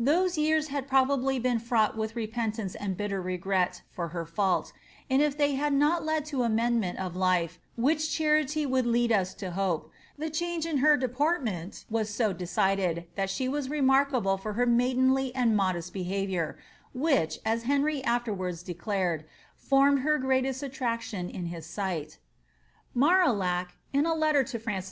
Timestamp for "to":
6.24-6.42, 9.34-9.52, 24.42-24.58